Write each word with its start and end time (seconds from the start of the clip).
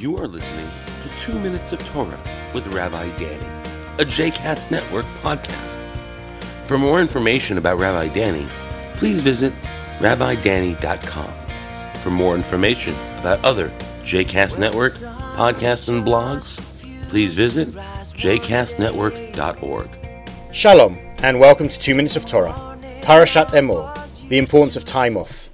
You 0.00 0.16
are 0.16 0.26
listening 0.26 0.66
to 1.02 1.10
Two 1.20 1.38
Minutes 1.40 1.72
of 1.72 1.86
Torah 1.88 2.18
with 2.54 2.66
Rabbi 2.68 3.14
Danny, 3.18 3.44
a 3.98 4.04
JCast 4.06 4.70
Network 4.70 5.04
podcast. 5.20 5.76
For 6.64 6.78
more 6.78 7.02
information 7.02 7.58
about 7.58 7.78
Rabbi 7.78 8.08
Danny, 8.08 8.46
please 8.94 9.20
visit 9.20 9.52
rabbidanny.com. 9.98 11.30
For 12.00 12.08
more 12.08 12.34
information 12.34 12.94
about 13.18 13.44
other 13.44 13.68
JCast 14.04 14.58
Network 14.58 14.94
podcasts 14.94 15.90
and 15.90 16.02
blogs, 16.02 16.58
please 17.10 17.34
visit 17.34 17.68
jcastnetwork.org. 17.68 19.90
Shalom, 20.50 20.96
and 21.22 21.38
welcome 21.38 21.68
to 21.68 21.78
Two 21.78 21.94
Minutes 21.94 22.16
of 22.16 22.24
Torah, 22.24 22.54
Parashat 23.02 23.48
Emor, 23.48 23.94
the 24.30 24.38
importance 24.38 24.78
of 24.78 24.86
time 24.86 25.18
off. 25.18 25.50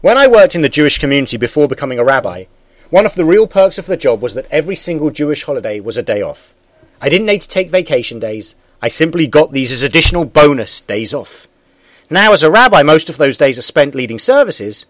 When 0.00 0.18
I 0.18 0.26
worked 0.26 0.56
in 0.56 0.62
the 0.62 0.68
Jewish 0.68 0.98
community 0.98 1.36
before 1.36 1.68
becoming 1.68 2.00
a 2.00 2.04
rabbi, 2.04 2.46
one 2.94 3.06
of 3.06 3.16
the 3.16 3.24
real 3.24 3.48
perks 3.48 3.76
of 3.76 3.86
the 3.86 3.96
job 3.96 4.22
was 4.22 4.34
that 4.34 4.46
every 4.52 4.76
single 4.76 5.10
Jewish 5.10 5.42
holiday 5.42 5.80
was 5.80 5.96
a 5.96 6.02
day 6.04 6.22
off. 6.22 6.54
I 7.00 7.08
didn't 7.08 7.26
need 7.26 7.42
to 7.42 7.48
take 7.48 7.68
vacation 7.68 8.20
days, 8.20 8.54
I 8.80 8.86
simply 8.86 9.26
got 9.26 9.50
these 9.50 9.72
as 9.72 9.82
additional 9.82 10.24
bonus 10.24 10.80
days 10.80 11.12
off. 11.12 11.48
Now, 12.08 12.32
as 12.32 12.44
a 12.44 12.52
rabbi, 12.52 12.84
most 12.84 13.10
of 13.10 13.16
those 13.16 13.36
days 13.36 13.58
are 13.58 13.62
spent 13.62 13.96
leading 13.96 14.20
services, 14.20 14.86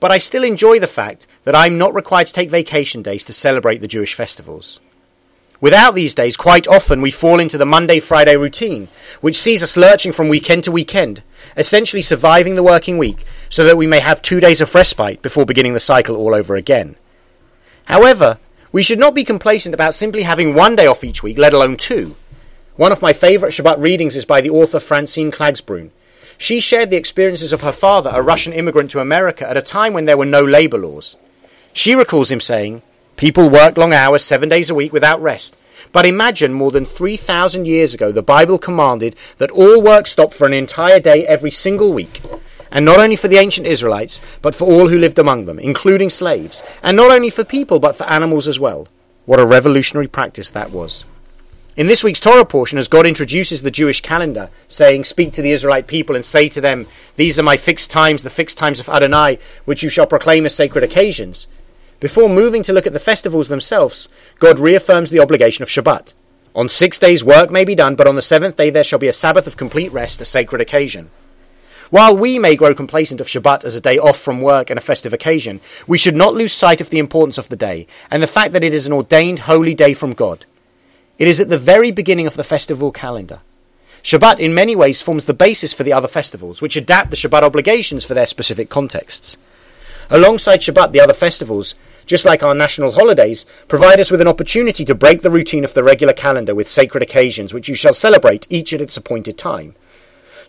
but 0.00 0.10
I 0.10 0.18
still 0.18 0.44
enjoy 0.44 0.80
the 0.80 0.86
fact 0.86 1.26
that 1.44 1.54
I'm 1.54 1.78
not 1.78 1.94
required 1.94 2.26
to 2.26 2.34
take 2.34 2.50
vacation 2.50 3.00
days 3.00 3.24
to 3.24 3.32
celebrate 3.32 3.78
the 3.78 3.88
Jewish 3.88 4.12
festivals. 4.12 4.78
Without 5.62 5.94
these 5.94 6.14
days, 6.14 6.36
quite 6.36 6.68
often 6.68 7.00
we 7.00 7.10
fall 7.10 7.40
into 7.40 7.56
the 7.56 7.64
Monday 7.64 8.00
Friday 8.00 8.36
routine, 8.36 8.88
which 9.22 9.40
sees 9.40 9.62
us 9.62 9.78
lurching 9.78 10.12
from 10.12 10.28
weekend 10.28 10.64
to 10.64 10.72
weekend, 10.72 11.22
essentially 11.56 12.02
surviving 12.02 12.56
the 12.56 12.62
working 12.62 12.98
week 12.98 13.24
so 13.48 13.64
that 13.64 13.78
we 13.78 13.86
may 13.86 14.00
have 14.00 14.20
two 14.20 14.40
days 14.40 14.60
of 14.60 14.74
respite 14.74 15.22
before 15.22 15.46
beginning 15.46 15.72
the 15.72 15.80
cycle 15.80 16.16
all 16.16 16.34
over 16.34 16.54
again. 16.54 16.96
However, 17.90 18.38
we 18.70 18.84
should 18.84 19.00
not 19.00 19.16
be 19.16 19.24
complacent 19.24 19.74
about 19.74 19.96
simply 19.96 20.22
having 20.22 20.54
one 20.54 20.76
day 20.76 20.86
off 20.86 21.02
each 21.02 21.24
week, 21.24 21.36
let 21.36 21.52
alone 21.52 21.76
two. 21.76 22.14
One 22.76 22.92
of 22.92 23.02
my 23.02 23.12
favourite 23.12 23.52
Shabbat 23.52 23.80
readings 23.82 24.14
is 24.14 24.24
by 24.24 24.40
the 24.40 24.48
author 24.48 24.78
Francine 24.78 25.32
Klagsbrun. 25.32 25.90
She 26.38 26.60
shared 26.60 26.90
the 26.90 26.96
experiences 26.96 27.52
of 27.52 27.62
her 27.62 27.72
father, 27.72 28.12
a 28.14 28.22
Russian 28.22 28.52
immigrant 28.52 28.92
to 28.92 29.00
America, 29.00 29.44
at 29.50 29.56
a 29.56 29.60
time 29.60 29.92
when 29.92 30.04
there 30.04 30.16
were 30.16 30.24
no 30.24 30.44
labour 30.44 30.78
laws. 30.78 31.16
She 31.72 31.96
recalls 31.96 32.30
him 32.30 32.40
saying, 32.40 32.82
People 33.16 33.50
work 33.50 33.76
long 33.76 33.92
hours, 33.92 34.22
seven 34.22 34.48
days 34.48 34.70
a 34.70 34.74
week, 34.76 34.92
without 34.92 35.20
rest. 35.20 35.56
But 35.90 36.06
imagine 36.06 36.52
more 36.52 36.70
than 36.70 36.84
3,000 36.84 37.66
years 37.66 37.92
ago, 37.92 38.12
the 38.12 38.22
Bible 38.22 38.58
commanded 38.58 39.16
that 39.38 39.50
all 39.50 39.82
work 39.82 40.06
stop 40.06 40.32
for 40.32 40.46
an 40.46 40.52
entire 40.52 41.00
day 41.00 41.26
every 41.26 41.50
single 41.50 41.92
week 41.92 42.20
and 42.70 42.84
not 42.84 43.00
only 43.00 43.16
for 43.16 43.28
the 43.28 43.38
ancient 43.38 43.66
Israelites, 43.66 44.20
but 44.42 44.54
for 44.54 44.64
all 44.64 44.88
who 44.88 44.98
lived 44.98 45.18
among 45.18 45.46
them, 45.46 45.58
including 45.58 46.10
slaves, 46.10 46.62
and 46.82 46.96
not 46.96 47.10
only 47.10 47.30
for 47.30 47.44
people, 47.44 47.78
but 47.78 47.96
for 47.96 48.04
animals 48.04 48.46
as 48.46 48.60
well. 48.60 48.88
What 49.26 49.40
a 49.40 49.46
revolutionary 49.46 50.08
practice 50.08 50.50
that 50.50 50.70
was. 50.70 51.04
In 51.76 51.86
this 51.86 52.02
week's 52.02 52.20
Torah 52.20 52.44
portion, 52.44 52.78
as 52.78 52.88
God 52.88 53.06
introduces 53.06 53.62
the 53.62 53.70
Jewish 53.70 54.00
calendar, 54.00 54.50
saying, 54.66 55.04
Speak 55.04 55.32
to 55.32 55.42
the 55.42 55.52
Israelite 55.52 55.86
people 55.86 56.16
and 56.16 56.24
say 56.24 56.48
to 56.48 56.60
them, 56.60 56.86
These 57.16 57.38
are 57.38 57.44
my 57.44 57.56
fixed 57.56 57.90
times, 57.90 58.22
the 58.22 58.28
fixed 58.28 58.58
times 58.58 58.80
of 58.80 58.88
Adonai, 58.88 59.38
which 59.64 59.82
you 59.82 59.88
shall 59.88 60.06
proclaim 60.06 60.46
as 60.46 60.54
sacred 60.54 60.82
occasions. 60.84 61.46
Before 62.00 62.28
moving 62.28 62.62
to 62.64 62.72
look 62.72 62.86
at 62.86 62.92
the 62.92 62.98
festivals 62.98 63.48
themselves, 63.48 64.08
God 64.38 64.58
reaffirms 64.58 65.10
the 65.10 65.20
obligation 65.20 65.62
of 65.62 65.68
Shabbat. 65.68 66.14
On 66.54 66.68
six 66.68 66.98
days 66.98 67.22
work 67.22 67.50
may 67.50 67.64
be 67.64 67.74
done, 67.76 67.94
but 67.94 68.08
on 68.08 68.16
the 68.16 68.22
seventh 68.22 68.56
day 68.56 68.70
there 68.70 68.82
shall 68.82 68.98
be 68.98 69.08
a 69.08 69.12
Sabbath 69.12 69.46
of 69.46 69.56
complete 69.56 69.92
rest, 69.92 70.20
a 70.20 70.24
sacred 70.24 70.60
occasion. 70.60 71.10
While 71.90 72.16
we 72.16 72.38
may 72.38 72.54
grow 72.54 72.72
complacent 72.72 73.20
of 73.20 73.26
Shabbat 73.26 73.64
as 73.64 73.74
a 73.74 73.80
day 73.80 73.98
off 73.98 74.16
from 74.16 74.40
work 74.40 74.70
and 74.70 74.78
a 74.78 74.82
festive 74.82 75.12
occasion, 75.12 75.60
we 75.88 75.98
should 75.98 76.14
not 76.14 76.34
lose 76.34 76.52
sight 76.52 76.80
of 76.80 76.90
the 76.90 77.00
importance 77.00 77.36
of 77.36 77.48
the 77.48 77.56
day 77.56 77.88
and 78.12 78.22
the 78.22 78.28
fact 78.28 78.52
that 78.52 78.62
it 78.62 78.72
is 78.72 78.86
an 78.86 78.92
ordained 78.92 79.40
holy 79.40 79.74
day 79.74 79.92
from 79.92 80.12
God. 80.12 80.46
It 81.18 81.26
is 81.26 81.40
at 81.40 81.48
the 81.48 81.58
very 81.58 81.90
beginning 81.90 82.28
of 82.28 82.34
the 82.34 82.44
festival 82.44 82.92
calendar. 82.92 83.40
Shabbat 84.04 84.38
in 84.38 84.54
many 84.54 84.76
ways 84.76 85.02
forms 85.02 85.26
the 85.26 85.34
basis 85.34 85.72
for 85.72 85.82
the 85.82 85.92
other 85.92 86.06
festivals, 86.06 86.62
which 86.62 86.76
adapt 86.76 87.10
the 87.10 87.16
Shabbat 87.16 87.42
obligations 87.42 88.04
for 88.04 88.14
their 88.14 88.24
specific 88.24 88.70
contexts. 88.70 89.36
Alongside 90.10 90.60
Shabbat, 90.60 90.92
the 90.92 91.00
other 91.00 91.12
festivals, 91.12 91.74
just 92.06 92.24
like 92.24 92.44
our 92.44 92.54
national 92.54 92.92
holidays, 92.92 93.44
provide 93.66 93.98
us 93.98 94.12
with 94.12 94.20
an 94.20 94.28
opportunity 94.28 94.84
to 94.84 94.94
break 94.94 95.22
the 95.22 95.30
routine 95.30 95.64
of 95.64 95.74
the 95.74 95.82
regular 95.82 96.12
calendar 96.12 96.54
with 96.54 96.68
sacred 96.68 97.02
occasions 97.02 97.52
which 97.52 97.68
you 97.68 97.74
shall 97.74 97.94
celebrate 97.94 98.46
each 98.48 98.72
at 98.72 98.80
its 98.80 98.96
appointed 98.96 99.36
time. 99.36 99.74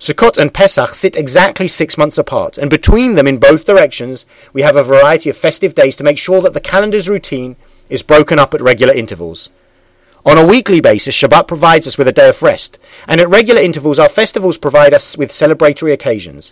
Sukkot 0.01 0.39
and 0.39 0.51
Pesach 0.51 0.95
sit 0.95 1.15
exactly 1.15 1.67
six 1.67 1.95
months 1.95 2.17
apart, 2.17 2.57
and 2.57 2.71
between 2.71 3.13
them 3.13 3.27
in 3.27 3.37
both 3.37 3.67
directions, 3.67 4.25
we 4.51 4.63
have 4.63 4.75
a 4.75 4.81
variety 4.81 5.29
of 5.29 5.37
festive 5.37 5.75
days 5.75 5.95
to 5.95 6.03
make 6.03 6.17
sure 6.17 6.41
that 6.41 6.53
the 6.55 6.59
calendar's 6.59 7.07
routine 7.07 7.55
is 7.87 8.01
broken 8.01 8.39
up 8.39 8.55
at 8.55 8.61
regular 8.61 8.95
intervals. 8.95 9.51
On 10.25 10.39
a 10.39 10.47
weekly 10.47 10.81
basis, 10.81 11.15
Shabbat 11.15 11.47
provides 11.47 11.85
us 11.85 11.99
with 11.99 12.07
a 12.07 12.11
day 12.11 12.29
of 12.29 12.41
rest, 12.41 12.79
and 13.07 13.21
at 13.21 13.29
regular 13.29 13.61
intervals, 13.61 13.99
our 13.99 14.09
festivals 14.09 14.57
provide 14.57 14.91
us 14.91 15.19
with 15.19 15.29
celebratory 15.29 15.93
occasions. 15.93 16.51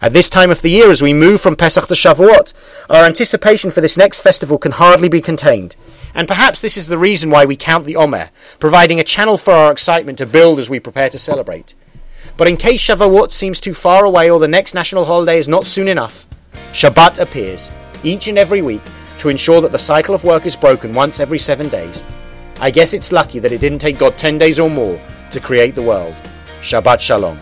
At 0.00 0.14
this 0.14 0.30
time 0.30 0.50
of 0.50 0.62
the 0.62 0.70
year, 0.70 0.90
as 0.90 1.02
we 1.02 1.12
move 1.12 1.42
from 1.42 1.54
Pesach 1.54 1.88
to 1.88 1.94
Shavuot, 1.94 2.54
our 2.88 3.04
anticipation 3.04 3.70
for 3.70 3.82
this 3.82 3.98
next 3.98 4.20
festival 4.20 4.56
can 4.56 4.72
hardly 4.72 5.10
be 5.10 5.20
contained. 5.20 5.76
And 6.14 6.26
perhaps 6.26 6.62
this 6.62 6.78
is 6.78 6.86
the 6.86 6.96
reason 6.96 7.28
why 7.28 7.44
we 7.44 7.56
count 7.56 7.84
the 7.84 7.96
Omer, 7.96 8.30
providing 8.58 9.00
a 9.00 9.04
channel 9.04 9.36
for 9.36 9.52
our 9.52 9.70
excitement 9.70 10.16
to 10.16 10.24
build 10.24 10.58
as 10.58 10.70
we 10.70 10.80
prepare 10.80 11.10
to 11.10 11.18
celebrate. 11.18 11.74
But 12.36 12.48
in 12.48 12.56
case 12.56 12.82
Shavuot 12.82 13.32
seems 13.32 13.60
too 13.60 13.72
far 13.72 14.04
away 14.04 14.30
or 14.30 14.38
the 14.38 14.48
next 14.48 14.74
national 14.74 15.04
holiday 15.04 15.38
is 15.38 15.48
not 15.48 15.64
soon 15.64 15.88
enough, 15.88 16.26
Shabbat 16.72 17.18
appears 17.18 17.72
each 18.04 18.28
and 18.28 18.36
every 18.36 18.60
week 18.60 18.82
to 19.18 19.30
ensure 19.30 19.62
that 19.62 19.72
the 19.72 19.78
cycle 19.78 20.14
of 20.14 20.24
work 20.24 20.44
is 20.44 20.54
broken 20.54 20.94
once 20.94 21.18
every 21.18 21.38
seven 21.38 21.68
days. 21.68 22.04
I 22.60 22.70
guess 22.70 22.92
it's 22.92 23.12
lucky 23.12 23.38
that 23.38 23.52
it 23.52 23.60
didn't 23.60 23.78
take 23.78 23.98
God 23.98 24.18
ten 24.18 24.36
days 24.36 24.60
or 24.60 24.68
more 24.68 25.00
to 25.30 25.40
create 25.40 25.74
the 25.74 25.82
world. 25.82 26.14
Shabbat 26.60 27.00
Shalom. 27.00 27.38